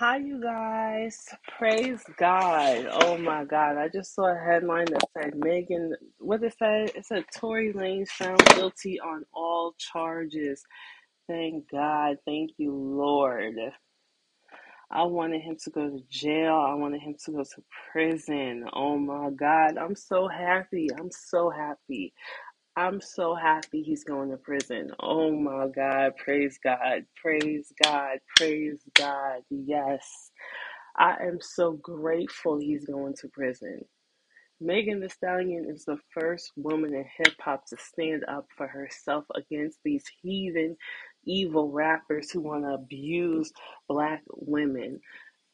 [0.00, 1.28] Hi, you guys.
[1.58, 2.88] Praise God.
[3.04, 3.78] Oh my God.
[3.78, 6.92] I just saw a headline that said Megan, what did it said?
[6.96, 10.64] It said Tory Lanez found guilty on all charges.
[11.28, 12.18] Thank God.
[12.26, 13.56] Thank you, Lord.
[14.90, 16.56] I wanted him to go to jail.
[16.56, 18.64] I wanted him to go to prison.
[18.74, 19.78] Oh my God.
[19.78, 20.88] I'm so happy.
[20.98, 22.14] I'm so happy.
[22.76, 24.92] I'm so happy he's going to prison.
[25.00, 26.14] Oh my God.
[26.18, 27.06] Praise God.
[27.16, 28.18] Praise God.
[28.36, 29.42] Praise God.
[29.50, 30.30] Yes.
[30.96, 33.82] I am so grateful he's going to prison.
[34.60, 39.24] Megan Thee Stallion is the first woman in hip hop to stand up for herself
[39.36, 40.76] against these heathen,
[41.26, 43.52] evil rappers who want to abuse
[43.88, 45.00] black women.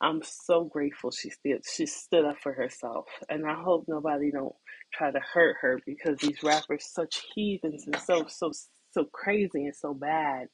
[0.00, 4.54] I'm so grateful she stood she stood up for herself, and I hope nobody don't
[4.94, 8.52] try to hurt her because these rappers such heathens and so so
[8.92, 10.48] so crazy and so bad.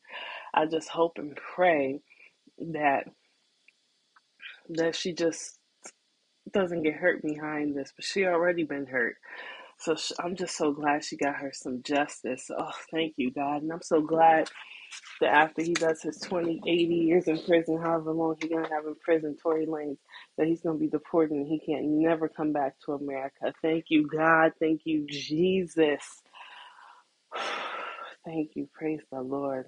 [0.55, 2.01] I just hope and pray
[2.59, 3.05] that
[4.71, 5.59] that she just
[6.53, 9.17] doesn't get hurt behind this, but she already been hurt.
[9.83, 12.51] So I'm just so glad she got her some justice.
[12.57, 13.63] Oh, thank you, God.
[13.63, 14.51] And I'm so glad
[15.21, 18.71] that after he does his 20, 80 years in prison, however long he's going to
[18.71, 19.99] have in prison, Tory Lanez,
[20.39, 23.53] that he's going to be deported and he can't never come back to America.
[23.63, 24.53] Thank you, God.
[24.61, 26.03] Thank you, Jesus.
[28.27, 28.69] Thank you.
[28.75, 29.67] Praise the Lord.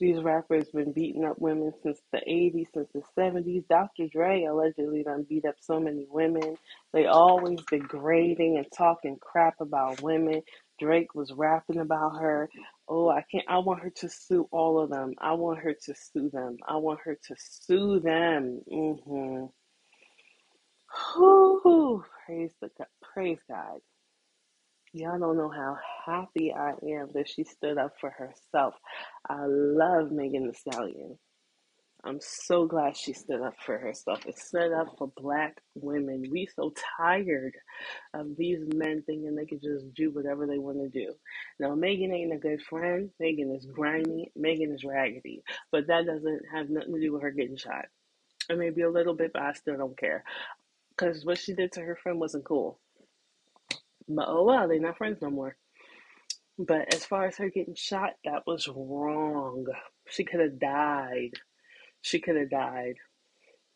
[0.00, 3.68] These rappers been beating up women since the 80s, since the 70s.
[3.68, 4.08] Dr.
[4.10, 6.56] Dre allegedly done beat up so many women.
[6.94, 10.42] They always degrading and talking crap about women.
[10.80, 12.48] Drake was rapping about her.
[12.88, 13.44] Oh, I can't.
[13.48, 15.12] I want her to sue all of them.
[15.20, 16.56] I want her to sue them.
[16.66, 18.62] I want her to sue them.
[18.72, 19.44] Mm-hmm.
[21.14, 22.04] Whew.
[22.26, 22.70] Praise the.
[23.14, 23.80] Praise God.
[24.92, 28.74] Y'all don't know how happy I am that she stood up for herself.
[29.28, 31.18] I love Megan Thee Stallion.
[32.02, 36.24] I'm so glad she stood up for herself and stood up for black women.
[36.30, 37.54] We so tired
[38.14, 41.12] of these men thinking they can just do whatever they want to do.
[41.58, 43.10] Now Megan ain't a good friend.
[43.20, 44.32] Megan is grimy.
[44.34, 45.42] Megan is raggedy.
[45.70, 47.86] But that doesn't have nothing to do with her getting shot.
[48.48, 50.24] It may be a little bit, but I still don't care.
[50.90, 52.80] Because what she did to her friend wasn't cool.
[54.08, 55.56] But oh well, they're not friends no more.
[56.68, 59.66] But as far as her getting shot, that was wrong.
[60.10, 61.32] She could have died.
[62.02, 62.96] She could have died.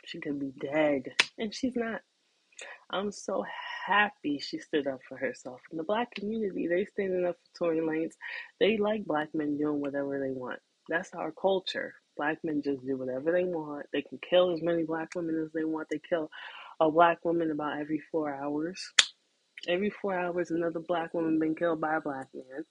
[0.07, 1.05] She could be dead.
[1.39, 2.03] And she's not.
[2.91, 3.45] I'm so
[3.87, 5.61] happy she stood up for herself.
[5.73, 8.15] In the black community, they standing up for Tory Lanez.
[8.61, 10.61] They like black men doing whatever they want.
[10.89, 11.95] That's our culture.
[12.17, 13.87] Black men just do whatever they want.
[13.93, 15.89] They can kill as many black women as they want.
[15.91, 16.31] They kill
[16.81, 18.81] a black woman about every four hours.
[19.69, 22.65] Every four hours, another black woman been killed by a black man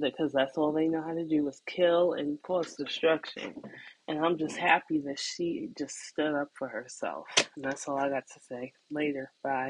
[0.00, 3.54] because that's all they know how to do is kill and cause destruction.
[4.08, 7.26] And I'm just happy that she just stood up for herself.
[7.56, 8.72] And that's all I got to say.
[8.90, 9.30] Later.
[9.42, 9.66] Bye.